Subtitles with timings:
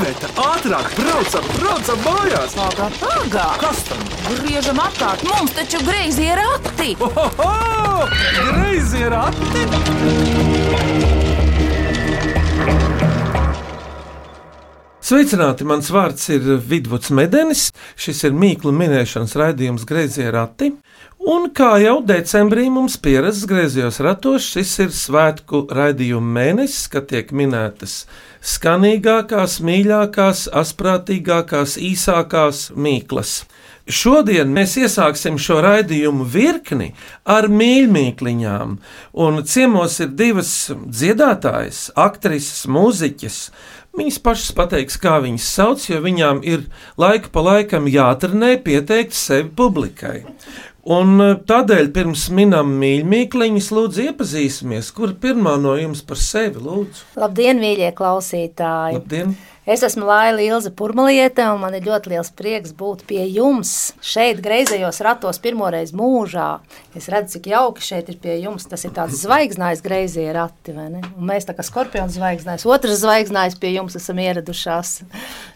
[0.00, 2.54] Iveta, ātrāk, braucam, braucam mājās!
[2.56, 3.42] Pagā, pagā!
[3.60, 4.00] Kas tam?
[4.38, 6.94] Griežam apkārt, mums taču greizi ir rati!
[7.04, 8.06] Ohoho!
[8.48, 9.66] Greizi ir ati!
[15.04, 15.68] Sveicināti!
[15.68, 17.68] Mans vārds ir Vidvuds Medenis.
[18.00, 20.72] Šis ir mīklu minēšanas raidījums Greizie rati.
[21.20, 27.28] Un kā jau decembrī mums pierasts griezījos ratos, šis ir svētku raidījuma mēnesis, kad tiek
[27.36, 28.06] minētas
[28.40, 33.42] skanīgākās, mīļākās, asprātīgākās, īsākās mīklas.
[33.90, 36.94] Šodien mēs iesāksim šo raidījumu virkni
[37.28, 38.78] ar mīļmīkliņām,
[39.20, 43.42] un ciemos ir divas dziedātājas, aktrises, mūziķis.
[43.98, 46.68] Viņas pašas pateiks, kā viņas sauc, jo viņām ir
[47.00, 50.20] laika pa laikam jātrenē pieteikt sevi publikai.
[50.88, 57.04] Un eh, tādēļ pirms minam mīļmīkliņas, lūdzu, iepazīsimies, kur pirmā no jums par sevi lūdzu.
[57.20, 58.96] Labdien, mīļie klausītāji!
[58.96, 59.34] Labdien!
[59.68, 64.40] Es esmu Laila Ilza Purmaliete, un man ir ļoti liels prieks būt pie jums šeit,
[64.40, 66.48] greizējos ratos, pirmoreiz mūžā.
[66.96, 68.64] Es redzu, cik jauki šeit ir pie jums.
[68.70, 71.04] Tas ir tāds zvaigznājs, greizie rati, vai ne?
[71.12, 74.94] Un mēs tā kā skorpions zvaigznājs, otrs zvaigznājs pie jums esam ieradušās.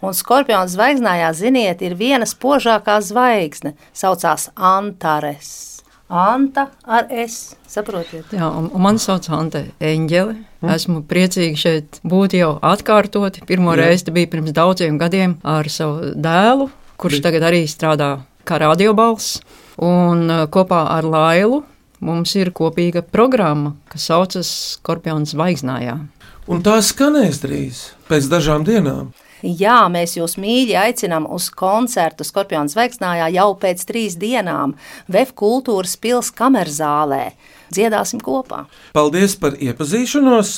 [0.04, 5.73] Un skorpions zvaigznājā, ziniet, ir viena spožākā zvaigzne, saucās Antares.
[6.08, 8.28] Anta ar es, saprotiet?
[8.34, 10.36] Jā, un, un man sauc Ante Eņģeli.
[10.74, 13.44] Esmu priecīga šeit būt jau atkārtoti.
[13.48, 13.86] Pirmo Jā.
[13.86, 16.68] reizi bija pirms daudziem gadiem ar savu dēlu,
[17.00, 19.40] kurš tagad arī strādā kā radiobalss.
[19.80, 21.62] Un uh, kopā ar Lailu
[22.04, 25.96] mums ir kopīga programma, kas saucas Skorpions zvaigznājā.
[26.52, 29.14] Un tā skanēs drīz, pēc dažām dienām.
[29.44, 34.72] Jā, mēs jūs mīļi aicinām uz koncertu Skorpions Zvaigznājā jau pēc trīs dienām
[35.04, 37.34] VF kultūras pils kamerzālē.
[37.68, 38.62] Dziedāsim kopā!
[38.96, 40.56] Paldies par iepazīšanos!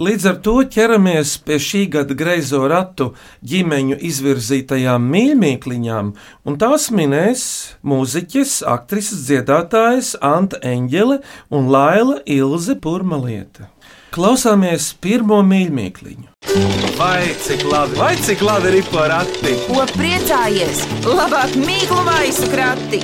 [0.00, 3.10] Līdz ar to ķeramies pie šī gada greizo ratu
[3.44, 6.08] ģimeņu izvirzītajām mīļmīkliņām,
[6.48, 7.42] un tās minēs
[7.84, 11.20] mūziķis, aktrises dziedātājs Anta Eņģele
[11.52, 13.68] un Laila Ilze Purmalieta.
[14.12, 16.26] Klausāmies pirmo mīļmīkliņu.
[16.98, 19.54] Vai cik labi, vai cik labi ir pa rati!
[19.64, 20.82] Ko priecājies?
[21.08, 23.00] Labāk mīklu maisu krati!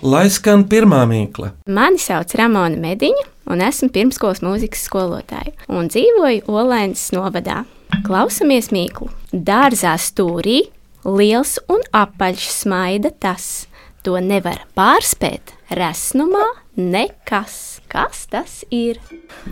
[0.00, 1.50] Lai skan pirmā mīkla.
[1.68, 7.66] Mani sauc Ramona Mediņa, un esmu pirmskolas mūzikas skolotāja, un dzīvoju Olēnas novadā.
[8.08, 9.12] Klausamies mīklu.
[9.36, 10.62] Dārzā stūrī
[11.04, 13.66] liels un apaļš smaida tas.
[14.00, 17.73] To nevar pārspēt resnumā nekas.
[17.90, 18.98] Kas tas ir?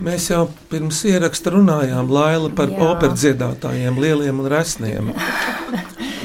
[0.03, 5.13] Mēs jau pirms ieraksta runājām Laila par operas dziedātājiem, lieliem un resniem.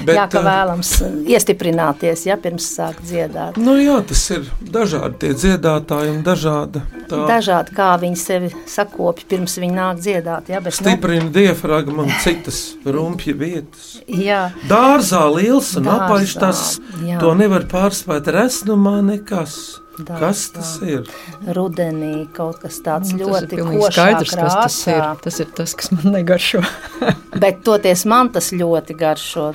[0.08, 0.90] Bet, jā, ka eh, vēlams
[1.28, 3.58] iestiprināties, ja pirms sāk dziedāt.
[3.60, 9.28] Nu jā, tas ir dažādi tie dziedātāji un dažāda tā Dažādi kā viņi sevi sakopja
[9.32, 10.48] pirms viņi nāk dziedāt.
[10.52, 13.98] Jā, bet, nu, stiprina diafragmu un citas rumpja vietas.
[14.06, 16.64] jā, Dārzā liels un apaļš tas,
[17.04, 17.20] jā.
[17.22, 19.58] to nevar pārspēt resnumā nekas.
[19.98, 20.18] Dārzā.
[20.20, 21.08] Kas tas ir?
[21.56, 24.94] rudenī kaut kas tāds Nu, tas ir ļoti košā skaidrs, kas tas krāsā.
[24.96, 25.22] ir.
[25.24, 26.62] Tas ir tas, kas man negaršo.
[27.42, 29.48] Bet toties man tas ļoti garšo.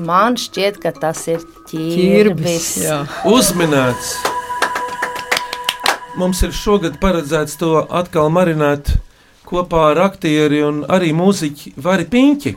[0.00, 2.70] Man šķiet, ka tas ir ķirbis.
[2.86, 3.02] jā.
[3.28, 4.14] Uzminēts!
[6.18, 8.90] Mums ir šogad paredzēts to atkal marinēt
[9.50, 12.54] kopā ar aktieri un arī mūziķi Vari Piņķi.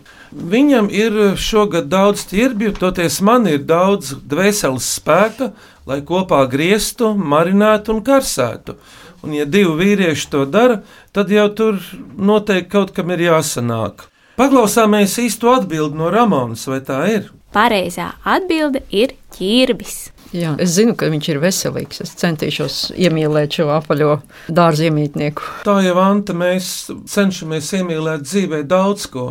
[0.54, 5.52] Viņam ir šogad daudz ķirbju, toties man ir daudz dvēseles spēka,
[5.90, 8.78] lai kopā grieztu, marinētu un karsētu.
[9.24, 10.82] Un ja divi vīrieši to dara,
[11.16, 11.80] tad jau tur
[12.18, 14.08] noteikti kaut kam ir jāsanāk.
[14.40, 17.30] Paklausāmies īsto atbildi no Ramonas, vai tā ir?
[17.54, 20.13] Pareizā atbilde ir ķirbis.
[20.34, 22.02] Jā, es zinu, ka viņš ir veselīgs.
[22.02, 24.16] Es centīšos iemīlēt šo apaļo
[24.50, 25.46] dārza iemītnieku.
[25.68, 29.28] Tā jau Anta, mēs cenšamies iemīlēt dzīvē daudz ko.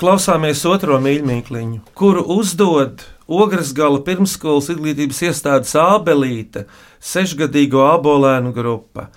[0.00, 6.66] Klausāmies otro mīļmīkliņu, kuru uzdod Ogres gala pirmskolas izglītības iestādes Ābelīte,
[7.00, 9.08] sešgadīgo abolēnu grupa.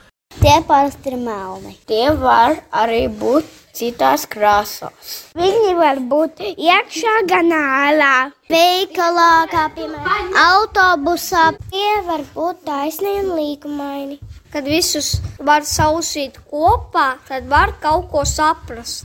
[0.48, 1.74] Tie parasti ir melni.
[1.90, 5.10] Tie var arī būt citās krāsās.
[5.36, 8.14] Viņi var būt iekšā, gan ārā.
[8.48, 11.50] Veikalā, kā piemēram, autobusā.
[11.74, 14.22] Tie var būt taisni un līkumaini.
[14.54, 19.04] Kad visus var sausīt kopā, tad var kaut ko saprast.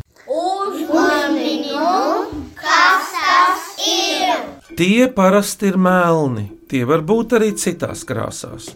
[4.79, 8.71] Tie parasti ir melni, tie var būt arī citās krāsās.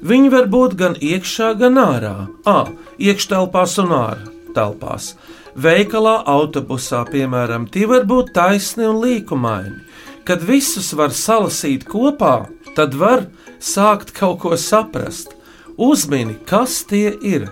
[0.00, 2.14] Viņi var būt gan iekšā, gan ārā.
[2.48, 2.64] A,
[2.96, 5.14] iekštelpās un ārā telpās.
[5.60, 9.80] Veikalā, autobusā, piemēram, tie var būt taisni un līkumaini.
[10.26, 13.26] Kad visus var salasīt kopā, tad var
[13.58, 15.34] sākt kaut ko saprast.
[15.80, 17.48] Uzmini, kas tie ir.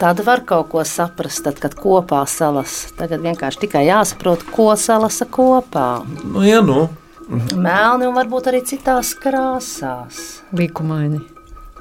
[0.00, 2.86] Tad var kaut ko saprast, tad, kad kopā salas.
[2.96, 6.02] Tagad vienkārši tikai jāsaprot, ko salasa kopā.
[6.24, 6.88] Nu, ja nu,
[7.30, 10.40] Melni un varbūt arī citās krāsās.
[10.56, 11.20] Līkumaini.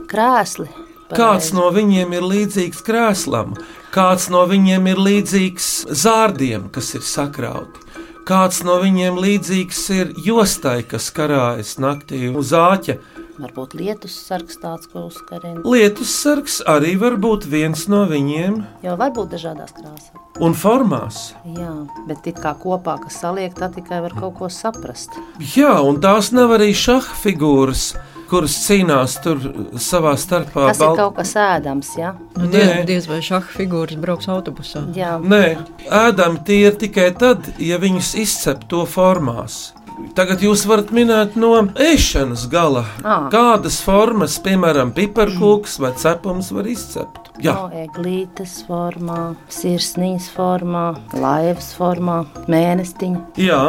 [0.10, 0.69] Krēsli.
[1.10, 3.56] kāds no viņiem ir līdzīgs krēslam,
[3.90, 7.81] kāds no viņiem ir līdzīgs zārdiem, kas ir sakrauti.
[8.30, 13.00] Kāds no viņiem līdzīgs ir jostai, kas karājas naktī uz āķa.
[13.39, 15.62] Varbūt lietus sargs tāds, ko uzkarina.
[15.63, 20.12] Lietus sargs arī var būt viens no viņiem, Jo var būt dažādās krāsās.
[20.44, 21.33] un formās.
[21.56, 21.71] Jā,
[22.07, 25.15] bet it kā kopā, kas saliek, tad tikai var kaut ko saprast.
[25.56, 27.94] Jā, un tās nav arī šaha figūras,
[28.30, 29.39] kuras cīnās tur
[29.81, 30.68] savā starpā.
[30.69, 32.12] Tas ir kaut kas ēdams, jā.
[32.38, 34.83] Nu, diez, diez vai šāda figūras brauks autobusā.
[34.94, 35.15] jā.
[35.24, 35.57] Nē,
[35.89, 39.71] ēdami tie ir tikai tad, ja viņus izcep to formās.
[40.16, 43.30] Tagad jūs varat minēt no ēšanas gala, Ā.
[43.31, 47.30] kādas formas, piemēram, piparkūks vai cepums var izcept.
[47.44, 53.22] Jā, No eglītes formā, sirsniņas formā, laivas formā, mēnestiņa.
[53.40, 53.62] jā,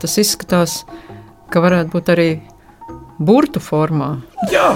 [0.00, 0.84] Tas izskatās,
[1.52, 2.28] ka varētu būt arī
[3.20, 4.22] burtu formā.
[4.50, 4.70] jā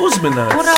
[0.00, 0.72] uzminēts.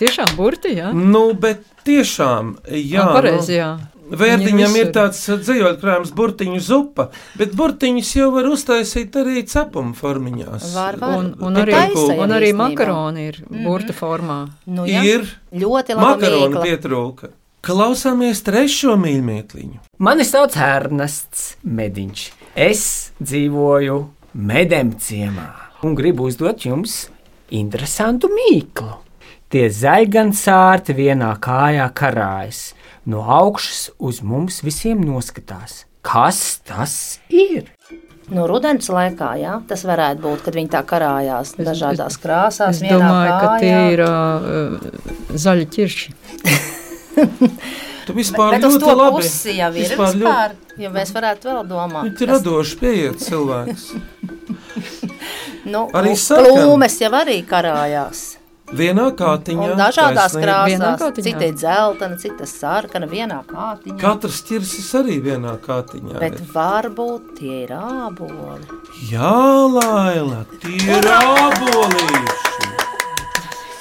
[0.00, 0.92] Tiešām burti, jā?
[0.96, 3.66] Nu, bet tiešām, jā, Jā, pareizi, jā.
[3.76, 7.08] Vērtiņam Viņi ir tāds dzīvotkrājums, burtiņu zupa,
[7.38, 10.70] bet burtiņus jau var uztaisīt arī cepuma formiņās.
[10.74, 11.16] Var, var.
[11.18, 11.76] Un, un arī,
[12.16, 14.40] un arī makaroni ir burta formā.
[14.66, 15.04] Nu, jā.
[15.06, 16.06] Ir Ļoti labi.
[16.06, 17.32] makaronu pietrūka.
[17.60, 19.82] Klausāmies trešo mīļmetliņu.
[20.00, 22.28] Mani sauc Ernests Mediņš.
[22.56, 22.84] Es
[23.20, 23.98] dzīvoju
[24.32, 25.50] Medem ciemā
[25.84, 27.08] un gribu uzdot jums
[27.50, 28.92] interesantu mīklu.
[29.50, 32.60] Tie zaļgansārti vienā kājā karājas,
[33.06, 35.84] no augšas uz mums visiem noskatās.
[36.02, 37.68] Kas tas ir?
[38.30, 42.78] No rudens laikā, jā, tas varētu būt, kad viņi tā karājās dažādās krāsās.
[42.78, 43.88] Es domāju, ka tie kājā.
[43.96, 46.14] ir uh, zaļi ķirši.
[48.06, 49.32] Tu vispār Bet uz ļoti to labi.
[49.58, 50.54] jau ir Vispār ļoti- vispār,
[50.84, 52.06] jo mēs varētu vēl domāt.
[52.06, 53.90] Viņš ir radoši pieiet cilvēks.
[55.70, 58.20] Nu, Arī nu, plūmes jau arī karājās.
[58.70, 59.72] Vienā kātiņā.
[59.72, 61.02] Un dažādās krāsās.
[61.18, 63.96] Cita ir dzeltena, cita sarkana, vienā kātiņā.
[63.98, 66.18] Katrs ķirsis arī vienā kātiņā.
[66.22, 66.44] Bet ir.
[66.54, 68.78] varbūt tie ir āboli.
[69.10, 69.32] Jā,
[69.74, 72.68] Laila, tie ir abolīši.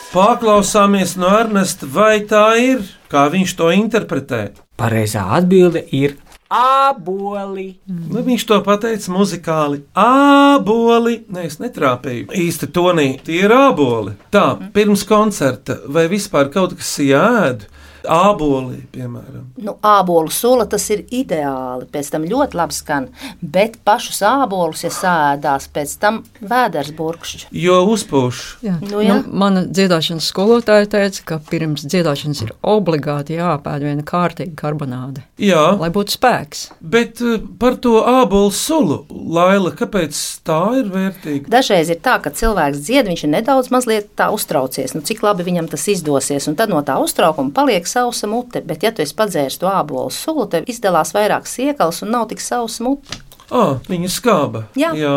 [0.09, 2.81] Paklausāmies no Ernesta, vai tā ir,
[3.13, 4.41] kā viņš to interpretē.
[4.79, 6.17] Pareizā atbilde ir
[6.49, 7.77] aboli.
[7.85, 9.83] Nu, viņš to pateica muzikāli.
[9.93, 12.29] Āboli, nē, es netrāpīju.
[12.33, 14.15] Īsti tonī, tie ir āboli.
[14.33, 17.67] Tā, pirms koncerta vai vispār kaut kas jāēd.
[18.07, 19.49] Āboli, piemēram.
[19.59, 21.87] Nu, ābolu sula tas ir ideāli.
[21.91, 23.09] Pēc tam ļoti labi skan.
[23.41, 27.49] Bet pašus ābolus, ja sēdās, pēc tam vēders burkšķi.
[27.59, 28.43] Jo uzpūš.
[28.65, 28.77] Jā.
[28.85, 29.19] Nu, jā.
[29.19, 35.61] nu, mana dziedāšanas skolotāja teica, ka pirms dziedāšanas ir obligāti jāpēd viena kārtīga karbonāde, Jā,
[35.79, 36.63] lai būtu spēks.
[36.79, 40.15] bet eh, par to ābolu sulu, Laila, kāpēc
[40.47, 41.49] tā ir vērtīga?
[41.51, 44.93] Dažreiz ir tā, ka cilvēks dzied, viņš ir nedaudz mazliet tā uztraucies.
[44.95, 48.61] Nu, cik labi viņam tas izdosies, un tad no tā uztraukuma paliek sausa mute.
[48.65, 52.41] Bet, ja tu esi padzēris to ābolu sulu, tev izdalās vairāk siekals un nav tik
[52.43, 53.19] sausa mute.
[53.49, 54.63] Ah, viņa skāba.
[54.77, 54.93] Jā.
[54.97, 55.15] Jā.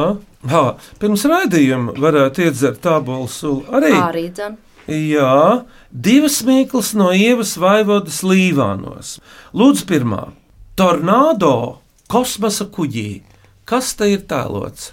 [0.51, 0.63] Ha,
[0.99, 3.63] pirms raidījuma varētu iedzert ābolu sulu.
[3.71, 3.93] Arī.
[3.95, 4.57] Arī dzan.
[4.91, 5.63] Jā,
[5.95, 9.13] divas mīklas no ievas vaivodas līvānos.
[9.55, 10.25] Lūdzu, pirmā-
[10.81, 11.79] tornado
[12.11, 13.23] kosmosa kuģī.
[13.65, 14.91] Kas te ir tēlots?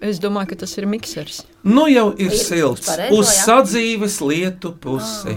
[0.00, 1.42] Es domāju, ka tas ir miksers.
[1.62, 3.44] Nu jau ir Ir silts uz pareizo, uz jā?
[3.46, 5.36] sadzīves lietu pusi.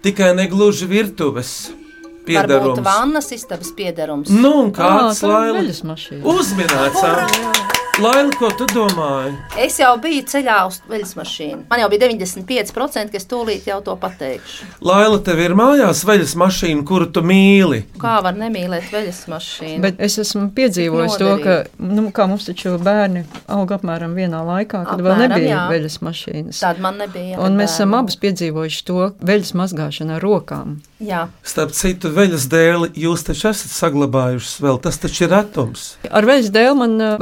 [0.00, 2.80] Tikai negluži virtuves Varbūt piedarums.
[2.84, 4.30] vannas istabas piedarums.
[4.30, 6.22] Nu, un kāds veļas mašīna.
[6.30, 7.79] Uzminēts?
[7.98, 9.34] Laila, ko tu domāji?
[9.60, 11.64] Es jau biju ceļā uz veļas mašīnu.
[11.68, 14.68] Man jau bija 95%, ka es tūlīt jau to pateikšu.
[14.86, 17.82] Laila, tev ir mājās veļas mašīna, kuru tu mīli.
[18.00, 19.82] Kā var nemīlēt veļas mašīnu?
[19.84, 24.84] Bet es esmu piedzīvojis to, ka nu, kā mums taču bērni auga apmēram vienā laikā,
[24.86, 25.66] kad vēl Apmēram, nebija jā.
[25.74, 26.62] veļas mašīnas.
[26.62, 27.40] Tāda man nebija.
[27.42, 30.78] Un mēs esam abas piedzīvojuši to veļas mazgāšanu ar rokām.
[31.00, 34.80] Jā, Starp citu, veļas dēļ jūs taču esat saglabājušas vēl.
[34.84, 35.86] Tas taču ir retums.
[36.12, 37.14] Ar veļas dēļ man ā,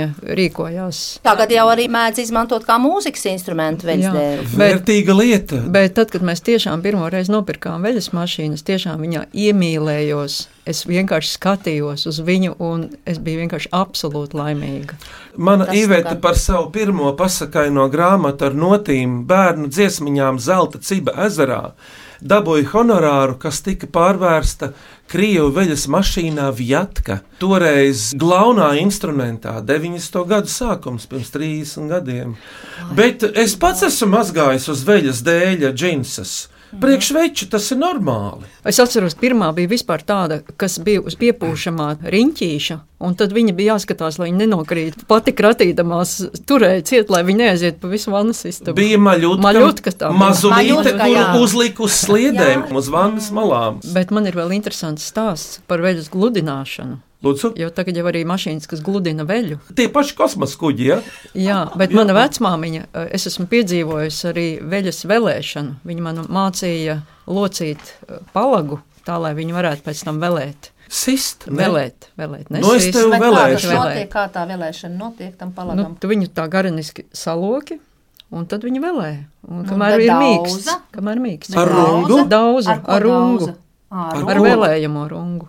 [0.00, 1.20] vecmāmiņa rīkojās.
[1.22, 4.12] tagad jau arī mēdz izmantot kā mūzikas instrumentu veļas Jā.
[4.14, 4.38] dēļ.
[4.56, 5.56] Bet- Vērtīga lieta.
[5.68, 10.46] Bet tad, kad mēs tiešām pirmo reizi nopirkām veļas mašīnu, es tiešām viņā iemīlējos.
[10.66, 14.94] Es vienkārši skatījos uz viņu, un es biju vienkārši absolūti laimīga.
[15.36, 21.72] Mana īvēta par savu pirmo pasakaino grāmatu ar notīm bērnu dziesmiņām Zelta ciba ezerā
[22.20, 24.72] dabūja honorāru, kas tika pārvērsta
[25.10, 27.16] Krievu veļas mašīnā Vjatka.
[27.42, 30.20] Toreiz glaunā instrumentā, 90.
[30.30, 32.36] gadu sākums, pirms 30 gadiem.
[32.94, 36.34] Bet es pats esmu mazgājis uz veļas dēļa džinsas.
[36.70, 38.46] Priekšveču tas ir normāli.
[38.68, 43.74] Es atceros, pirmā bija vispār tāda, kas bija uz piepūšamā riņķīša, un tad viņa bija
[43.74, 45.02] jāskatās, lai viņa nenokrīt.
[45.10, 46.14] Pati kratīdamās
[46.46, 48.78] turēja ciet, lai viņa neaiziet pa visu vannas istabu.
[48.78, 51.26] Bija maļutka, Maļutka tā mazulīte, Maļutka, jā.
[51.34, 53.82] kur uzlika uz sliedēm, uz vannas malām.
[53.96, 57.00] Bet man ir vēl interesants stāsts par veļas gludināšanu.
[57.22, 59.58] Lūdzu, Jo tagad jau arī mašīnas, kas gludina veļu.
[59.76, 61.00] tie paši kosmosa kuģi, ja?
[61.36, 65.74] Jā, bet mana vecmāmiņa, eh, es esmu piedzīvojusi arī veļas velēšanu.
[65.84, 70.70] Viņa man mācīja locīt eh, palagu, tā lai viņi varētu pēc tam velēt.
[70.90, 71.60] Sist, ne?
[71.68, 72.48] Velēt, velēt.
[72.50, 73.68] Nu, es tev kā vēlēšu.
[73.68, 73.94] Vēlēt.
[73.94, 75.92] notiek, kā tā vēlēšana notiek tam Nu, palagam?
[76.00, 77.76] tu viņu tā gariniski saloki,
[78.32, 79.10] un tad viņi velē.
[79.46, 81.54] Un Un kamēr tad ir mīksts, kamēr mīksts.
[81.56, 82.24] Ar rungu?
[82.28, 83.54] Daudzu, ko ar rungu.
[83.90, 84.46] Ar Ar rungu.
[84.48, 85.48] vēlējamo rungu.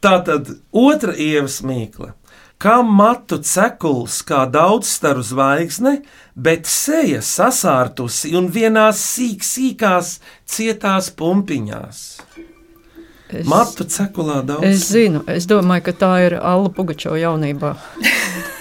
[0.00, 2.14] Tā tad otra ievas mīkla.
[2.60, 5.94] Kā matu cekuls, kā daudzstaru zvaigzne,
[6.36, 12.02] bet seja sasārtusi un vienās sīk, sīkās, cietās pumpiņās.
[13.30, 14.66] Es, Matu cekulā daudz.
[14.66, 17.76] es zinu, es domāju, ka tā ir Alla Pugačo jaunībā.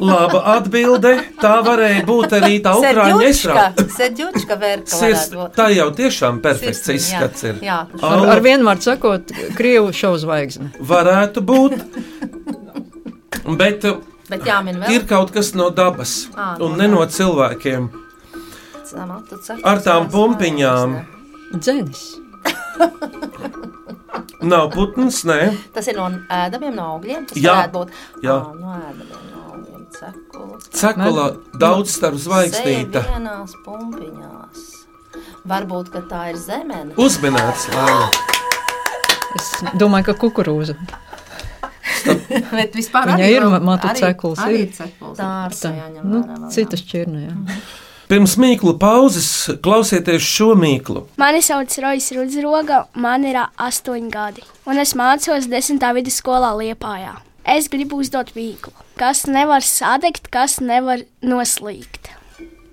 [0.00, 1.12] Laba atbilde.
[1.40, 3.20] Tā varēja būt arī tā ukrāņu
[5.34, 5.54] būt.
[5.56, 7.60] tā jau tiešām perfekts Sirsniņa, izskats ir.
[7.62, 10.72] Jā, Ar, ar vienu vārdu sakot, Krievu šovu zvaigzne.
[10.80, 11.78] varētu būt.
[13.58, 13.86] Bet
[14.28, 14.90] bet jāmin vēl.
[14.98, 17.88] ir kaut kas no dabas no un ne no cilvēkiem.
[19.64, 20.98] Ar tām pumpiņām.
[21.56, 22.02] Dzenis.
[24.40, 25.38] Nav putns, nē.
[25.74, 27.24] Tas ir no ēdamiem no augļiem.
[27.30, 27.88] Tas Jā, varētu būt
[28.22, 28.36] jā.
[28.36, 29.27] Ā, no ēdamiem
[29.98, 30.68] Cekulis.
[30.78, 31.26] Cekulā
[31.60, 33.02] daudz staru zvaigznīte.
[33.02, 34.64] Seja vienās pumpiņās.
[35.48, 36.94] Varbūt, ka tā ir zemene.
[37.00, 38.08] Uzminēts, Lēna.
[39.38, 39.48] Es
[39.80, 40.76] domāju, ka kukurūza.
[42.58, 44.72] Bet vispār Viņa arī ir matu arī- cekuls, Arī ir.
[45.18, 46.50] Dārsa Tā, nu, vērā vēl, jā.
[46.54, 47.58] citas čirna, jā.
[48.08, 49.26] Pirms mīklu pauzes
[49.64, 51.02] klausieties šo mīklu.
[51.20, 57.16] Mani sauc Rojas Rudzroga, man ir astoņi gadi, un es mācos desmitā vidusskolā Liepājā.
[57.48, 62.10] Es gribu uzdot mīklu, kas nevar sadegt, kas nevar noslīgt.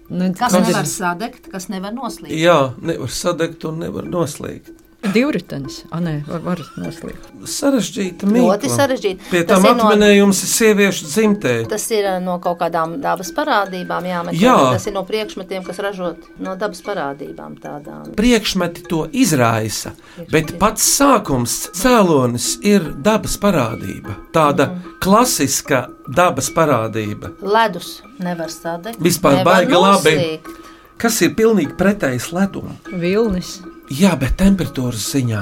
[0.10, 2.36] Ne, Kas ir nevar sadegt, kas nevar noslīgt?
[2.38, 4.74] Jā, nevar sadegt un nevar noslīgt.
[5.14, 5.84] Divritenis.
[5.92, 7.30] A, nē, var, var noslīgt.
[7.46, 8.70] Sarežģīta Ļoti mīkla.
[8.76, 9.20] sarežģīti.
[9.32, 11.68] Pie Tas tam ir no- atminējums ir sieviešu dzimtē.
[11.70, 14.40] Tas ir no kaut kādām dabas parādībām, jāmeklē.
[14.42, 14.56] Jā.
[14.74, 18.16] Tas ir no priekšmetiem, kas ražot no dabas parādībām tādām.
[18.16, 19.92] Priekšmeti to izraisa,
[20.32, 24.16] bet pats sākums, cēlonis ir dabas parādība.
[24.34, 24.82] Tāda Mhm.
[25.02, 27.32] klasiska dabas parādība.
[27.42, 29.00] Ledus nevar sadegt.
[29.00, 30.16] Vispār nevar baigi labi.
[30.16, 30.62] noslīgt.
[30.98, 32.78] Kas ir pilnīgi pretējs ledum?
[32.94, 33.60] Vilnis,
[33.94, 35.42] Jā, bet temperatūras ziņā.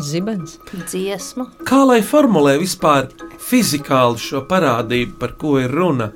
[0.00, 0.58] zibens.
[0.86, 1.46] Dziesma.
[1.66, 3.08] Kā lai formulē vispār
[3.42, 6.10] fizikāli šo parādību, par ko ir runa?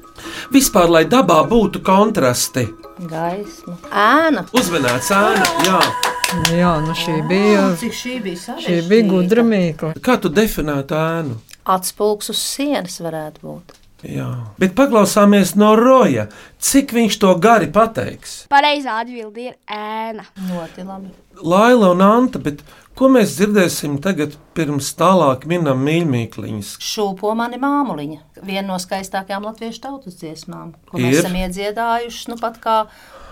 [0.55, 2.69] Vispār, lai dabā būtu kontrasti.
[3.11, 3.75] Gaisma.
[3.91, 4.45] Ēna.
[4.55, 5.81] Uzmanīts ēna, jā.
[6.55, 8.69] Jā, nu šī bija, Cik šī bija sarežģīta?
[8.83, 9.93] šī bija gudra mīkla.
[10.03, 11.37] Kā tu definētu ēnu?
[11.65, 13.75] Atspulgs uz sienas varētu būt.
[14.05, 14.29] Jā,
[14.61, 16.27] bet paklausāmies no Roja,
[16.61, 18.45] cik viņš to gari pateiks.
[18.53, 20.27] Pareizā atbilde ir ēna.
[20.51, 21.09] Ļoti labi.
[21.43, 22.63] Laila un Anta, bet
[22.95, 26.69] ko mēs dzirdēsim tagad, pirms tālāk minam mīļmīkliņas?
[26.85, 28.19] Šūpo mani māmuliņa.
[28.47, 31.05] Viena no skaistākajām latviešu tautas dziesmām, ko Ir.
[31.07, 32.77] mēs esam iedziedājuši nu pat kā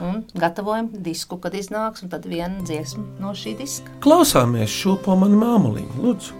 [0.02, 3.88] un gatavojam disku, kad iznāks, un tad viena dziesma no šī diska.
[4.04, 6.30] Klausāmies šo po mani māmuliņu, lūdzu.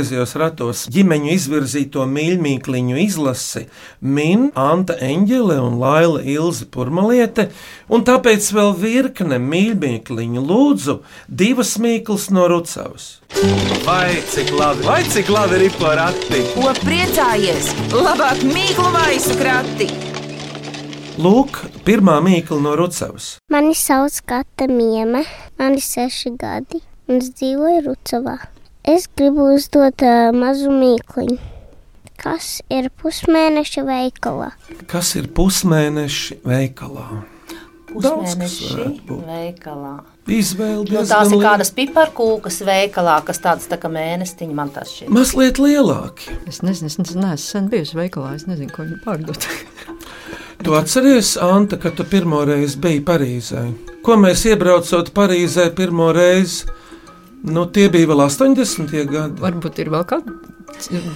[0.00, 3.66] Griezījos ratos ģimeņu izvirzīto mīļmīkliņu izlasi
[4.00, 7.50] min Anta Eņģele un Laila Ilze Purmaliete,
[7.92, 10.94] un tāpēc vēl virkne mīļmīkliņu lūdzu
[11.28, 13.18] divas mīklas no Rucavas.
[13.84, 16.40] Vai cik labi, vai cik labi ir porakti?
[16.54, 17.68] Ko priecājies?
[17.92, 19.90] Labāk mīklu maisu krati!
[21.20, 23.34] Lūk, pirmā mīkla no Rucavas.
[23.52, 25.26] Mani sauc Kata Mieme,
[25.60, 26.80] man ir seši gadi,
[27.10, 28.38] un es dzīvoju Rucavā.
[28.84, 31.38] Es gribu uzdot uh, mazu mīkliņu.
[32.20, 34.50] Kas ir pusmēneša veikalā?
[34.88, 37.06] Kas ir pusmēneši veikalā?
[37.90, 39.24] Būt.
[39.26, 39.94] veikalā.
[40.30, 41.42] Izvēle Nu, tās ir liela.
[41.48, 45.10] kādas piparkūkas veikalā, kas tādas tā kā mēnestiņa man tas šķiet.
[45.10, 46.36] Mazliet lielāki.
[46.46, 49.48] Es nezinu, es neesmu sen bijusi veikalā, es nezinu, ko viņi pārdod.
[50.60, 53.64] Tu atceries, Anta, kad tu pirmo reizi biji Parīzē?
[54.04, 56.68] Ko mēs iebraucot Parīzē pirmo reizi?
[57.42, 58.96] Nu, tie bija vēl 80.
[59.08, 59.40] gadi.
[59.40, 60.38] Varbūt ir vēl kāda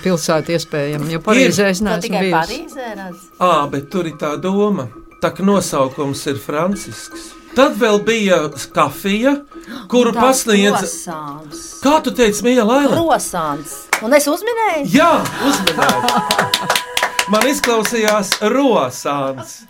[0.05, 2.35] pilsēta iespējama, jo Parīzē es Tā neesmu tikai bijusi.
[2.35, 3.25] Parīzē redz.
[3.41, 4.89] Ā, bet tur ir tā doma.
[5.23, 7.31] Tā kā nosaukums ir Francisks.
[7.55, 8.41] Tad vēl bija
[8.75, 9.37] kafija,
[9.89, 10.81] kuru pasniedz.
[10.83, 11.61] Rosāns.
[11.85, 12.97] Kā tu teici, Mija Laila?
[12.99, 13.77] Rosāns.
[14.03, 14.89] Un es uzminēju?
[14.91, 15.13] Jā,
[15.47, 16.81] uzmanīgi.
[17.33, 19.61] Man izklausījās rosāns.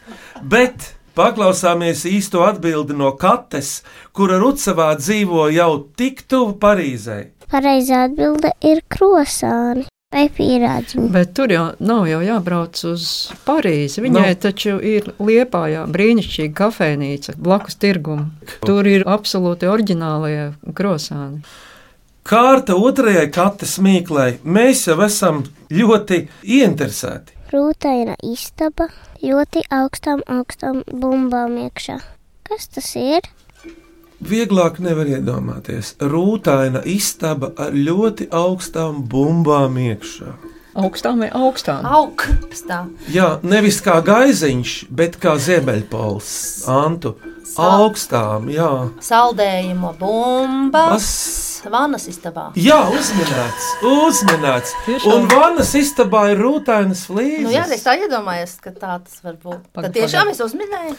[0.43, 7.19] Bet paklausāmies īsto atbildi no Kates, kura Rucavā dzīvo jau tik tuvu Parīzē.
[7.51, 9.87] Pareizā atbilde ir krosāni.
[10.15, 13.07] Bet tur jau nav jau jābrauc uz
[13.47, 13.99] Parīzi.
[14.05, 14.37] Viņai Nav.
[14.45, 18.29] taču ir liepājā brīnišķīga kafejnīca blakus tirgumu.
[18.63, 21.43] Tur ir absolūti oriģinālie krosāni.
[22.25, 25.43] Kārta otrajai kates mīklai mēs jau esam
[25.75, 27.35] ļoti ieinteresēti.
[27.55, 28.89] Rūtaina istaba
[29.23, 32.01] ļoti augstām, augstām bumbām iekšā.
[32.49, 33.29] Kas tas ir?
[34.25, 35.93] Vieglāk nevar iedomāties.
[36.03, 40.35] Rūtaina istaba ar ļoti augstām bumbām iekšā.
[40.75, 41.87] Augstām vai augstām?
[41.87, 42.81] Augstā.
[43.15, 46.33] Jā, nevis kā gaiziņš, bet kā ziemeļpols.
[46.75, 47.15] Antu.
[47.55, 48.73] Augstām, jā.
[48.99, 50.97] Saldējuma bumbas.
[50.99, 52.49] As- Vanas istabā.
[52.61, 54.75] Jā, uzmanīts, uzmanīts.
[55.11, 57.45] Un vannas istabā ir rūtainas flīzes.
[57.47, 59.63] Nu, jā, es tā iedomājos, ka tā tas var būt.
[59.77, 60.97] Tad tiešām es uzminēju.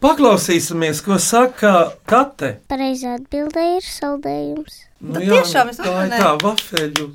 [0.00, 1.70] Paklausīsimies, ko saka
[2.08, 2.50] Kate.
[2.68, 4.82] Pareizā atbilde ir saldējums.
[5.00, 7.06] Nu, Tad tiešām es tā ir tā vafeļu.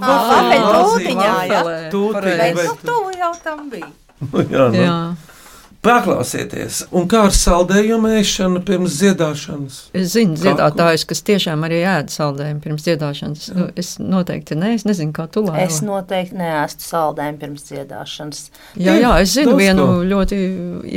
[0.00, 1.60] vafeļu tūtiņā, jā.
[1.92, 3.90] Tūtiņa, Bet nu, tuvu jau tam bija.
[4.24, 4.78] Nu, jā, nu.
[4.80, 4.96] Jā.
[5.84, 9.76] Paklausieties, un kā ar saldējumu ēšanu pirms dziedāšanas?
[9.96, 13.46] Es zinu dziedātājus, kas tiešām arī ēda saldējumu pirms dziedāšanas.
[13.54, 15.66] Nu, Es noteikti ne, es nezinu, kā tu lēji.
[15.68, 18.42] Es noteikti neēstu saldējumu pirms dziedāšanas.
[18.80, 19.96] Jā, jā, es zinu Daudz vienu ko.
[20.14, 20.40] ļoti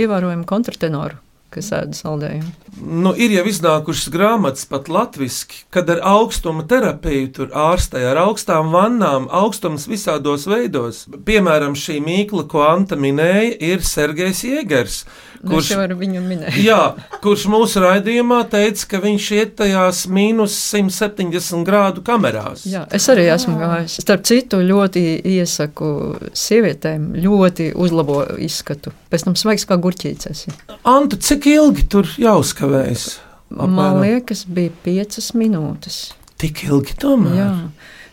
[0.06, 1.20] ievērojumu kontratenoru,
[1.54, 2.52] kas ēda saldējumu.
[2.78, 8.70] Nu, ir jau iznākušas grāmatas pat latviešu, kad ar augstuma terapiju tur ārstē ar augstām
[8.74, 11.06] vannām, augstums visādos veidos.
[11.28, 15.02] Piemēram, šī mīkla, ko Anta minēja, ir Sergejs Jēgers.
[15.48, 16.54] Kurš jau ar viņu minēja?
[16.70, 16.82] Jā,
[17.24, 22.66] kurš mūsu raidījumā teica, ka viņš iet tajās mīnus 170 grādu kamerās.
[22.70, 24.00] Jā, es arī esmu gājis.
[24.04, 25.04] Starp citu, ļoti
[25.38, 25.92] iesaku
[26.38, 28.94] sievietēm, ļoti uzlabo izskatu.
[29.12, 30.48] Pēc tam svaigs kā gurķītes.
[30.88, 33.10] Anta, cik ilgi tur jāuzkavējas?
[33.50, 36.10] Man liekas, bija piecas minūtes.
[36.42, 37.38] Tik ilgi tomēr.
[37.38, 37.52] Jā.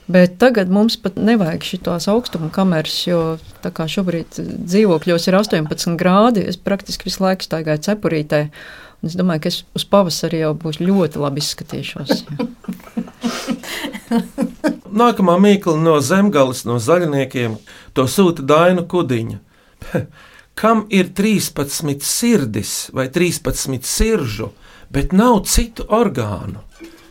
[0.05, 5.97] Bet tagad mums pat nevajag šīs augstuma kameras, jo tā kā šobrīd dzīvokļos ir 18
[6.01, 6.44] grādi.
[6.44, 8.42] Es praktiski visu laiku staigāju cepurītē.
[9.05, 12.20] Es domāju, ka es uz pavasari jau būšu ļoti labi izskatīšos.
[15.05, 17.57] Nākamā mīkla no zemgales, no zaļniekiem,
[17.97, 19.40] to sūta Daina Kudiņa.
[20.55, 24.53] Kam ir 13 sirdis vai 13 siržu,
[24.90, 26.62] bet nav citu orgānu?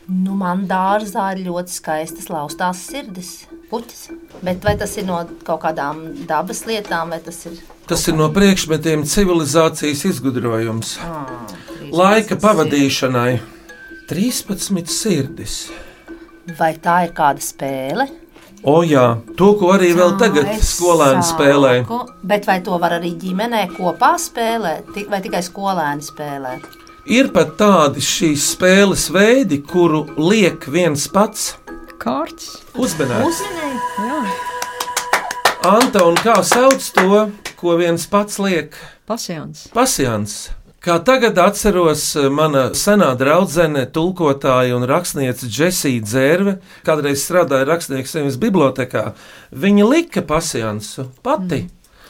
[0.07, 4.09] Nu, man dārzā ir ļoti skaistas laustās sirdis, puķis.
[4.43, 8.29] Bet vai tas ir no kaut kādām dabas lietām, vai tas ir Tas ir no
[8.31, 10.95] priekšmetiem civilizācijas izgudrojums.
[11.91, 13.41] Laika pavadīšanai
[14.07, 15.57] 13 sirdis.
[16.59, 18.07] vai tā ir kāda spēle?
[18.63, 21.73] O jā, to, ko arī vēl tagad Es skolēni spēlē.
[21.83, 26.53] sāku, Bet vai to var arī ģimenē kopā spēlēt, vai tikai skolēni spēlē?
[27.11, 31.57] Ir pat tādi šīs spēles veidi, kuru liek viens pats
[31.99, 32.61] Kārts.
[32.75, 33.43] uzmanīgs.
[33.99, 34.23] Jā,
[35.63, 38.73] Anta, un kā sauc to, ko viens pats liek?
[39.07, 39.67] pasjans.
[39.73, 40.49] Pasjans.
[40.83, 48.11] Kā tagad atceros, eh, mana senā draudzene, tulkotāja un rakstniece Džesija Dzērve, kādreiz strādāja rakstnieks
[48.11, 49.03] Savienības bibliotekā,
[49.55, 51.61] viņa lika pasjansu pati.
[51.63, 51.69] Mm.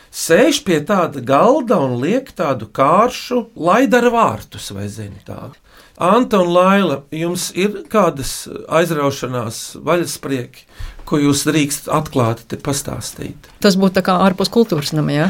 [0.09, 5.53] Sēž pie tāda galda un liek tādu kāršu, lai dara vārtus, vai zini tādu.
[6.01, 10.65] Anta un Laila, jums ir kādas aizraušanās, vaļasprieki,
[11.05, 13.49] ko jūs drīkst atklāti te pastāstīt?
[13.61, 15.27] Tas būtu tā kā ārpus kultūras nama, jā.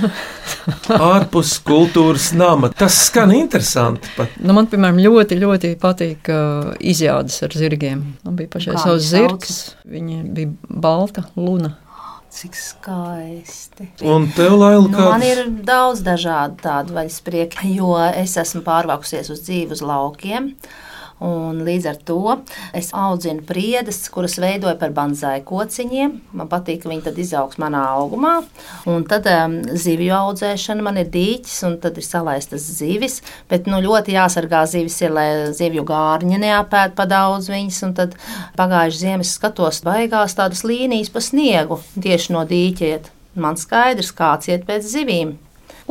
[1.14, 2.72] Ārpus kultūras nama.
[2.80, 4.08] Tas skan interesanti.
[4.16, 4.40] Pat.
[4.40, 8.06] Nu, man, piemēram, ļoti, ļoti patīk uh, izjādes ar zirgiem.
[8.24, 9.62] Man bija pašai savs zirgs.
[9.84, 11.76] Viņa bija balta, luna.
[12.34, 13.86] Cik skaisti.
[14.10, 15.12] Un tev, Laila, Nu, kāds?
[15.12, 20.48] man ir daudz dažādu tādu vaļasprieku, jo es esmu pārvākusies uz dzīvi uz laukiem.
[21.24, 22.36] Un līdz ar to
[22.76, 26.18] es audzinu priedes, kuras veidoju par banzāju kociņiem.
[26.36, 28.34] Man patīk, ka viņi izaugs manā augumā.
[28.92, 33.22] Un tad um, zivju audzēšana man ir dīķis, un tad ir salaistas zivis.
[33.52, 37.80] Bet nu, ļoti jāsargā zivis, ir, lai zivju gārņi neapēd pa daudz viņas.
[37.88, 38.20] Un tad
[38.60, 43.10] pagājušajā ziemas skatos, baigās tādas līnijas pa sniegu tieši no dīķiet.
[43.40, 45.38] Man skaidrs, kāds iet pēc zivīm.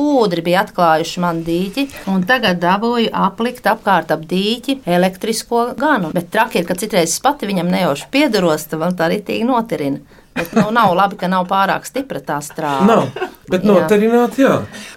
[0.01, 6.09] Ūdri bija atklājuši man dīķi, un tagad dabūju aplikt apkārt ap dīķi elektrisko ganu.
[6.15, 10.01] Bet traki ir, ka citreiz es pati viņam nejauši piedaros, tad man tā ritīgi notirina.
[10.33, 12.87] Bet nu, nav labi, ka nav pārāk stipra tā strāva.
[12.89, 13.03] Nav,
[13.51, 13.69] bet Jā.
[13.69, 14.55] notarināt, jā.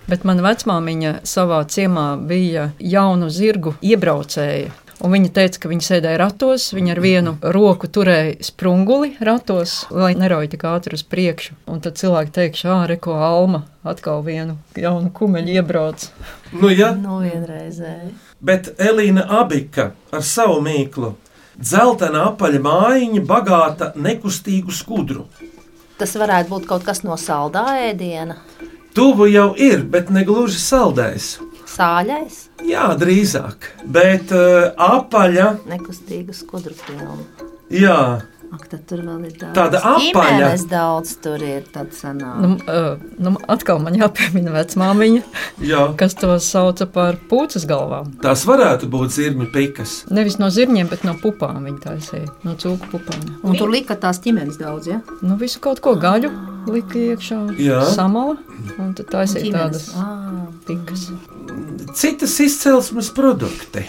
[0.09, 4.73] Bet mana vecmāmiņa savā ciemā bija jaunu zirgu iebraucēja.
[5.05, 10.15] Un viņa teica, ka viņa sēdēja ratos, viņa ar vienu roku turēja sprunguli ratos, lai
[10.17, 11.57] nerauj tik ātri uz priekšu.
[11.69, 16.09] Un tad cilvēki teiks, ah, reko Alma atkal vienu jaunu kumeļu iebrauc.
[16.57, 16.95] Nu, jā.
[16.97, 18.15] Nu, vienreizēji.
[18.41, 21.13] Bet Elīna Abika ar savu mīklu.
[21.57, 25.27] Zeltaina apaļa mājiņa, bagāta nekustīgu skudru.
[25.97, 28.37] Tas varētu būt kaut kas no saldā ēdiena,
[28.97, 31.25] Tuvu jau ir, bet ne gluži saldējs.
[31.77, 33.69] Sāļais, Jā, drīzāk.
[33.85, 37.19] Bet uh, apaļa, nekustīga skudru pilna.
[37.71, 37.99] jā,
[38.55, 39.55] Ak, tad tur vēl ir daudz.
[39.57, 40.51] Tāda apaļa.
[40.71, 42.37] Daudz tur ir, tad sanāk.
[42.43, 45.23] Nu, uh, nu, atkal man jāpiemina vecmāmiņa,
[45.67, 45.83] jā.
[45.99, 48.13] kas to sauca par pūces galvām.
[48.23, 49.97] tās varētu būt zirņu pikas.
[50.15, 53.27] Nevis no zirņiem, bet no pupām viņa taisīja, no cūku pupām.
[53.43, 55.03] Un tur lika tās ģimenes daudz, ja?
[55.23, 56.31] Nu, visu kaut ko gaļu
[56.71, 57.83] lika iekšā, Jā.
[57.95, 58.39] samala,
[58.79, 59.91] un tad taisīja tādas
[60.67, 61.11] pikas.
[61.97, 63.87] Citas izcelsmes produkti.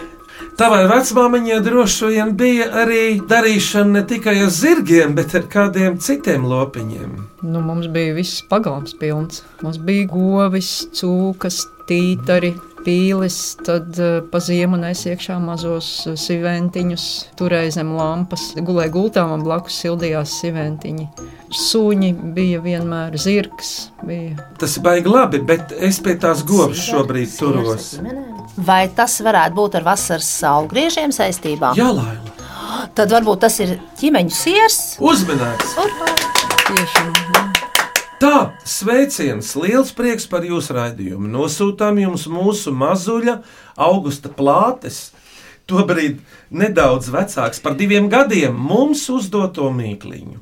[0.58, 6.46] Tavai vecmāmiņai droši vien bija arī darīšana ne tikai ar zirgiem, bet ar kādiem citiem
[6.50, 7.18] lopiņiem.
[7.46, 9.44] Nu, mums bija viss pagalms pilns.
[9.62, 12.56] Mums bija govis, cūkas, tītari,
[12.88, 17.08] pīlis, tad uh, pa ziemu nes iekšā mazos uh, siventiņus,
[17.40, 21.10] turēja zem lampas, gulēja gultā, man blakus sildījās siventiņi.
[21.54, 23.74] Suņi bija vienmēr zirgs.
[24.08, 24.48] Bija.
[24.60, 27.94] Tas ir baigi labi, bet es pie tās govs šobrīd turos.
[28.58, 31.76] Vai tas varētu būt ar vasaras saulgriežiem saistībā?
[31.78, 32.38] Jā, Laila,
[32.98, 34.78] Tad varbūt tas ir ķīmeņu siers.
[35.00, 35.76] uzmanīgs!
[36.68, 37.37] Tieši Tā,
[38.66, 41.30] sveiciens, liels prieks par jūsu raidījumu.
[41.30, 43.36] Nosūtām jums mūsu mazuļa
[43.78, 45.12] augusta plātes.
[45.70, 50.40] Tobrīd nedaudz vecāks par diviem gadiem mums uzdoto mīkliņu.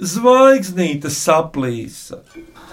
[0.00, 2.18] Zvaigznīte saplīsa.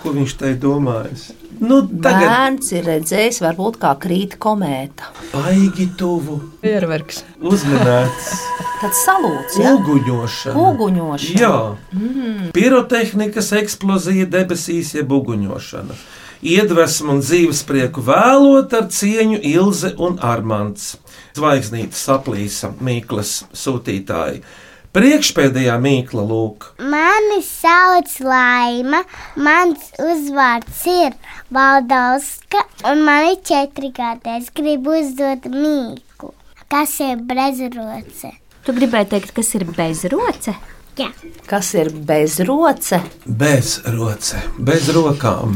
[0.01, 1.27] Ko viņš te domājis?
[1.61, 5.11] Nu, tagad Bērns ir redzējis, varbūt kā krīt komēta.
[5.29, 7.21] baigi tuvu Pierverks.
[7.37, 8.31] uzmanēts.
[8.81, 9.75] Tad salūts, ja?
[9.77, 10.57] Uguņošana.
[10.57, 11.37] Uguņošana.
[11.37, 11.59] Jā,
[11.93, 12.49] mm.
[12.55, 15.99] pirotehnikas eksplozija debesīs, jeb uguņošana.
[16.41, 20.95] Iedvesmu un dzīves prieku vēlot ar cieņu Ilze un Armāns.
[21.37, 24.41] Zvaigznīte saplīsa Mīklas sūtītāji.
[24.91, 26.65] Priekšpēdējā mīkla lūk.
[26.91, 28.99] Mani sauc Laima,
[29.39, 31.13] mans uzvārds ir
[31.55, 34.33] Valdauska, un man ir četri gadi.
[34.35, 36.33] Es gribu uzdot mīklu.
[36.71, 38.33] Kas ir brezroce?
[38.67, 40.57] Tu gribēji teikt, kas ir bezroce?
[40.99, 41.07] Jā,
[41.47, 42.99] Kas ir bezroce?
[43.25, 45.55] Bez roce, bez rokām.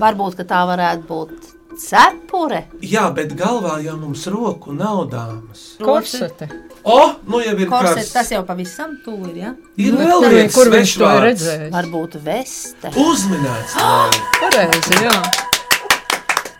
[0.00, 2.64] Varbūt ka tā varētu būt cepure.
[2.82, 5.76] Jā, bet galvā jau mums roku nav dāmas.
[5.82, 6.48] Korsete.
[6.82, 8.12] O, nu jau ir Korset, kāds.
[8.14, 9.36] tas jau pavisam tuvu ir.
[9.42, 9.52] Ja?
[9.76, 11.70] Ir Nu, vēl viens kur viņš to ir redzējis?
[11.74, 12.92] Varbūt veste.
[12.96, 14.24] Uzminēts, Laila.
[14.40, 15.16] Pareizi, jā.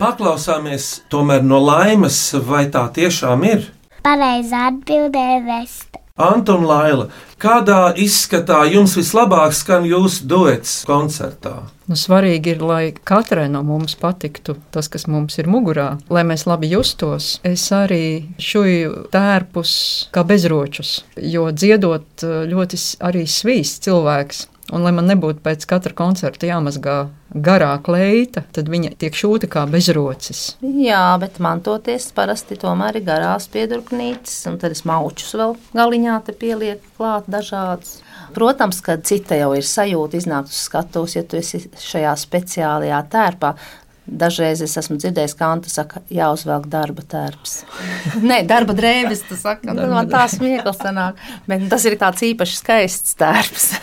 [0.01, 3.67] Paklausāmies tomēr no laimes, vai tā tiešām ir.
[4.01, 5.99] pareizā atbildē ir vesta.
[6.21, 7.07] Anton Laila,
[7.41, 11.63] kādā izskatā jums vislabāk skan jūsu duets koncertā?
[11.91, 16.45] Nu, svarīgi ir, lai katrai no mums patiktu tas, kas mums ir mugurā, lai mēs
[16.47, 17.33] labi justos.
[17.43, 19.73] Es arī šuju tērpus
[20.15, 24.45] kā bezročus, jo dziedot eh, ļoti arī svīst cilvēks.
[24.71, 26.95] Un, lai man nebūtu pēc katra koncerta jāmazgā
[27.43, 30.53] garā kleita, tad viņa tiek šūta kā bezrocis.
[30.63, 36.21] Jā, bet man toties parasti tomēr ir garās piedurknītes, un tad es maučus vēl galiņā
[36.31, 37.99] pielieku klāt dažādus.
[38.33, 43.55] Protams, ka cita jau ir sajūta iznākt uz skatuves, ja tu esi šajā speciālajā tērpā.
[44.11, 47.61] Dažreiz es esmu dzirdējis, kā Anta saka, jāuzvelk darba tērps.
[48.29, 51.21] Nē, darba drēbes, tas saka, nu, man tā smieklis sanāk.
[51.47, 53.69] Bet tas ir tāds īpaši skaists tērps.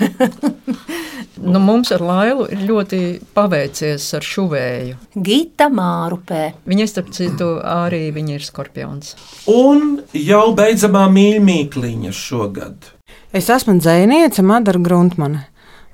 [1.39, 2.99] Nu, mums ar Lailu ir ļoti
[3.37, 4.97] paveicies ar šuvēju.
[5.23, 6.43] Gita Mārupē.
[6.69, 9.15] Viņa, starp citu, arī viņa ir skorpions.
[9.53, 12.91] Un jau beidzamā mīļmīkliņa šogad.
[13.33, 15.45] Es esmu dzēniece Madara Gruntmane,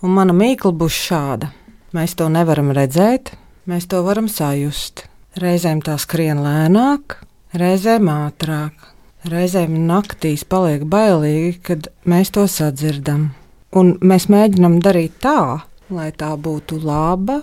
[0.02, 1.50] un mana mīkla būs šāda.
[1.94, 3.32] Mēs to nevaram redzēt,
[3.70, 5.06] mēs to varam sajust.
[5.38, 7.16] Reizēm tā skrien lēnāk,
[7.58, 8.90] reizēm ātrāk,
[9.30, 13.32] reizēm naktīs paliek bailīgi, kad mēs to sadzirdam.
[13.74, 17.40] Un mēs mēģinām darīt tā, lai tā būtu laba,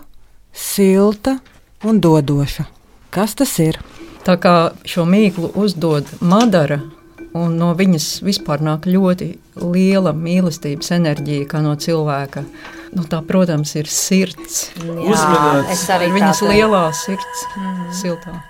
[0.56, 1.38] silta
[1.84, 2.68] un dodoša.
[3.12, 3.80] Kas tas ir?
[4.24, 4.56] Tā kā
[4.88, 6.80] šo mīklu uzdod Madara,
[7.38, 12.44] un no viņas vispār nāk ļoti liela mīlestības enerģija, kā no cilvēka.
[12.92, 14.66] Nu, tā, protams, ir sirds.
[14.76, 17.46] Tā viņas lielā sirds,
[18.02, 18.42] siltā.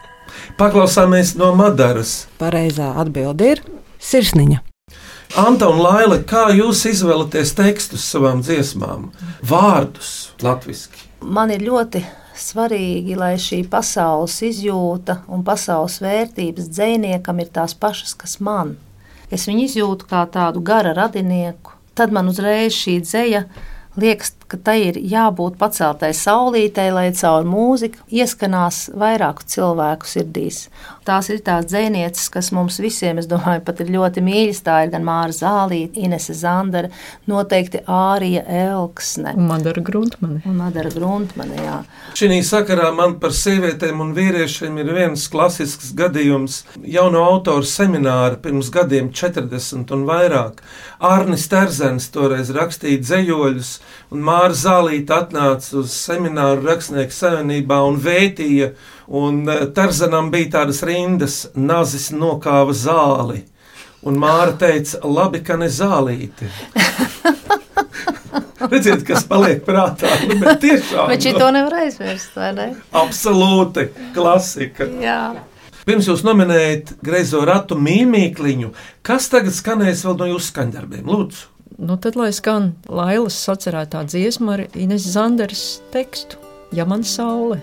[0.57, 2.25] Paklausāmies no Madaras.
[2.41, 3.63] Pareizā atbilde ir
[4.01, 4.63] sirsniņa.
[5.39, 9.11] Anta un Laila, kā jūs izvēlaties tekstus savām dziesmām?
[9.47, 10.89] Vārdus latviešu.
[11.21, 12.01] Man ir ļoti
[12.37, 18.75] svarīgi, lai šī pasaules izjūta un pasaules vērtības dziniekam ir tās pašas, kas man.
[19.31, 21.77] Es viņu izjūtu kā tādu gara radinieku.
[21.95, 23.45] Tad man uzreiz šī dzeja
[23.99, 30.65] liekas, ka tai ir jābūt paceltai saulītei, lai caur mūziku ieskanās vairāku cilvēku sirdīs.
[31.07, 34.59] Tās ir tās dzinieces, kas mums visiem, es domāju, pat ir ļoti mīļas.
[34.67, 36.91] Tā ir gan Māra Zālīte, Inese Zandara,
[37.31, 39.33] noteikti Ārija Elksne.
[39.33, 40.43] Madara Gruntmane.
[40.45, 41.79] Un Madara Gruntmane, jā.
[42.19, 46.61] Šī sakarā man par sievietēm un vīriešiem ir viens klasisks gadījums.
[46.85, 50.61] Jauno autoru semināra pirms gadiem, 40 un vairāk.
[51.01, 53.73] Arnis Terzens toreiz rakstīja dzējoļus,
[54.13, 58.71] un Māra Zālīte atnāca uz semināru rakstnieku savienībā un vētīja.
[59.19, 63.43] Un eh, Terzenam bija tādas rindas, nazis nokāva zāli.
[64.01, 66.49] Un Māra teica, labi, ka ne zālīti.
[68.71, 70.09] Redziet, kas paliek prātā.
[70.25, 71.43] Nu, bet tiešām, Bet šī nu.
[71.43, 72.67] to nevar aizmirst, vai ne?
[72.97, 74.89] Absolūti klasika.
[75.05, 75.21] Jā.
[75.85, 78.73] Pirms jūs nominējat greizo ratu mīmīkliņu,
[79.05, 81.05] kas tagad skanēs vēl no jūsu skaņdarbiem?
[81.05, 81.45] Lūdzu,
[81.81, 86.37] Nu, tad, lai skan Lailas sacerētā dziesma ar Ines Zanderes tekstu
[86.77, 87.57] Ja man saule.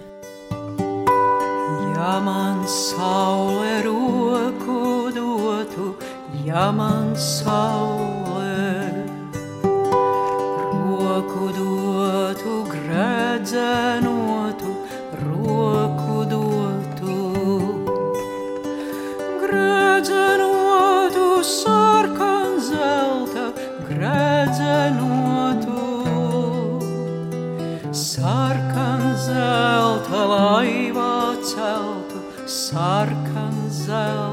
[1.95, 5.95] Ja man saule roku dotu,
[6.45, 8.91] ja man saule
[10.75, 14.75] roku dotu, gredzenotu,
[15.23, 17.17] roku dotu,
[19.47, 21.78] gredzenotu, sarkan
[29.29, 34.28] zelta laivā celtu, sarkan zelta.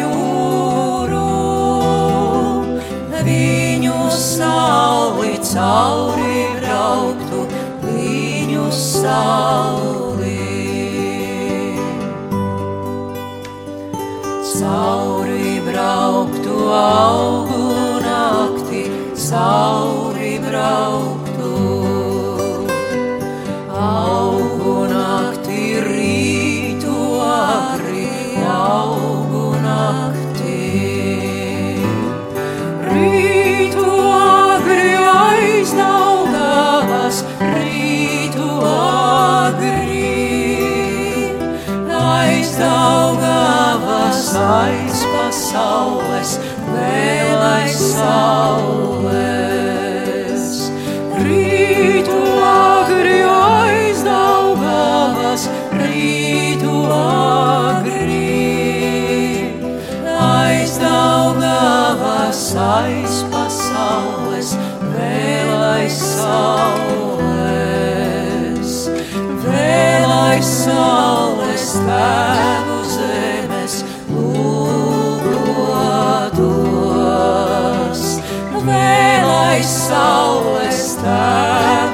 [0.00, 1.24] Jūru
[3.26, 7.40] viņu sauli cauri brauktu,
[7.84, 10.40] viņu sauli.
[14.54, 17.66] Cauri brauktu augu
[18.06, 18.86] nakti,
[19.28, 21.13] cauri brauktu.
[44.44, 49.24] Aiz pasaules, vēl aiz saules.
[51.24, 55.42] Rītu agri aiz daugavas,
[55.80, 58.20] rītu agri.
[60.26, 64.48] Aiz daugavas, aiz pasaules,
[64.92, 67.24] vēl aiz saules.
[69.48, 72.73] Vēl aiz saules tēvu
[78.64, 81.93] Vēl aiz saules tēvu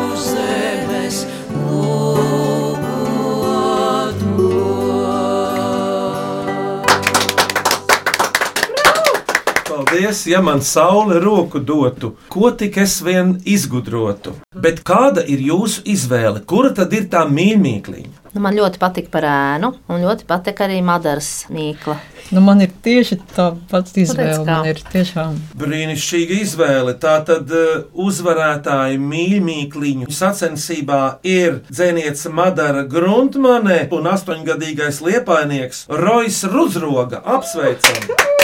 [10.01, 14.33] Paldies, ja man saule roku dotu, ko tik es vien izgudrotu.
[14.57, 16.41] Bet kāda ir jūsu izvēle?
[16.49, 18.07] Kura tad ir tā mīļākā?
[18.31, 21.99] Nu, man ļoti patīk par ēnu, un ļoti patīk arī Madaras mīkla.
[22.33, 24.41] Nu, man ir tieši tā pati redz, izvēle.
[24.49, 26.97] Man ir tiešām Brīnišķīga izvēle.
[27.03, 37.21] Tā tad uh, uzvarētāja mīļākā sacensībā ir dzēniece Madara Gruntmane un astoņgadīgais liepainieks Rojas Ruzroga.
[37.21, 38.07] Apsveicam!
[38.07, 38.40] Apsveicam!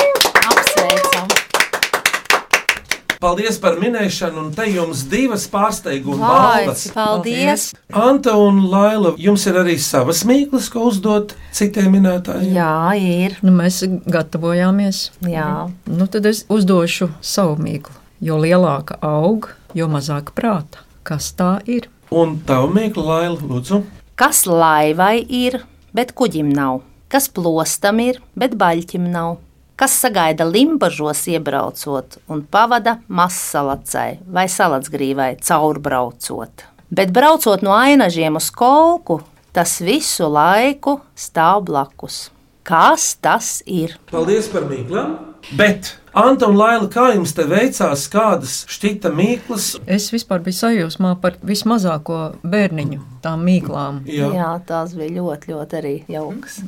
[3.20, 6.82] Paldies par minēšanu, un te jums divas pārsteiguma balvas.
[6.92, 7.70] paldies!
[7.96, 12.52] Anta un Laila, jums ir arī savas mīklas, ko uzdot citiem minētājiem.
[12.56, 13.38] Jā, ir.
[13.46, 15.06] Nu, mēs gatavojāmies.
[15.32, 15.68] Jā.
[15.88, 17.96] Nu, tad es uzdošu savu mīklu.
[18.20, 20.84] Jo lielāka aug, jo mazāk prāta.
[21.06, 21.88] Kas tā ir?
[22.12, 23.80] Un tavu mīklu, Laila, lūdzu.
[24.16, 25.62] Kas laivai ir,
[25.96, 26.82] bet kuģim nav?
[27.12, 29.36] Kas plostam ir, bet baļķim nav?
[29.76, 36.64] Kas sagaida limbažos iebraucot un pavada mazsalacai vai salacgrīvai caurbraucot?
[36.88, 39.18] Bet braucot no ainažiem uz kolku,
[39.52, 42.30] tas visu laiku stāv blakus.
[42.64, 43.98] Kas tas ir?
[44.08, 45.12] Paldies par mīklām!
[45.60, 49.74] Bet, Anta un Laila, kā jums te veicās, kādas šķita mīklas?
[49.84, 54.00] Es vispār biju sajūsmā par vismazāko bērniņu tām mīklām.
[54.08, 54.30] Jā.
[54.34, 56.60] Jā, tās bija ļoti, ļoti arī jaukas.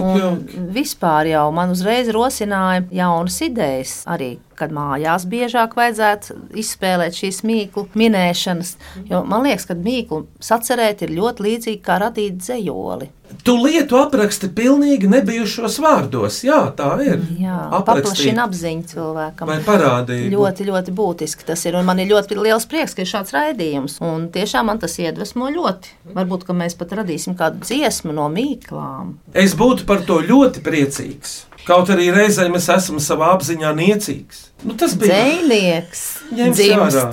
[0.00, 0.62] Jauki.
[0.74, 3.94] vispār jau man uzreiz rosināja jaunas idejas.
[4.10, 8.74] Arī, kad mājās biežāk vajadzētu izspēlēt šīs mīklu minēšanas.
[9.10, 13.10] Jo man liekas, ka mīklu sacerēt ir ļoti līdzīgi kā radīt dzējoli.
[13.46, 16.40] Tu lietu apraksti pilnīgi nebijušos vārdos.
[16.42, 17.20] Jā, tā ir.
[17.38, 19.50] Jā, paplašina apziņu cilvēkam.
[19.50, 20.30] Vai parādību.
[20.34, 21.76] Ļoti, ļoti būtiski tas ir.
[21.78, 23.98] Un man ir ļoti liels prieks, ka ir šāds raidījums.
[24.04, 25.94] Un tiešām man tas iedvesmo ļoti.
[26.16, 29.16] Varbūt, ka mēs pat radīsim kādu dziesmu no mīklām.
[29.34, 31.36] Es būtu par to ļoti priecīgs.
[31.66, 34.46] Kaut arī reizēm es esmu savā apziņā niecīgs.
[34.64, 36.04] Nu, tas bija Dzēnieks,
[36.36, 36.96] Ņemts dzimst.
[36.96, 37.10] ārā.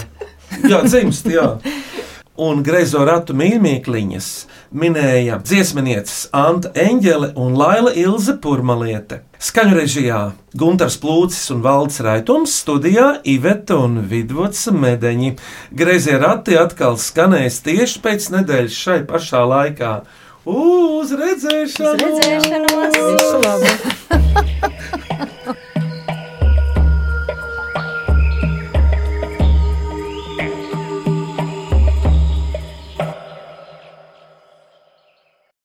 [0.72, 1.50] Jā, dzimst, jā.
[2.48, 4.28] Un greizo ratu mīļākliņas
[4.72, 9.22] minēja dziesminieces Anta Eņģele un Laila Ilze Purmaliete.
[9.40, 10.20] Skaņu režijā
[10.58, 15.36] Gunārs Plūcis un Valds Raitums, studijā Iveta un Vidvuds Medeņi.
[15.78, 19.94] Greizie rati atkal skanēs tieši pēc nedēļas šai pašā laikā.
[20.48, 21.96] Uz redzēšanos!
[21.96, 23.02] Uz redzēšanos!
[23.02, 25.34] Visu labu!